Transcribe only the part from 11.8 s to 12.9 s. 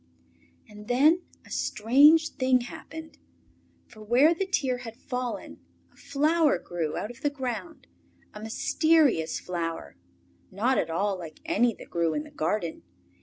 grew in the garden.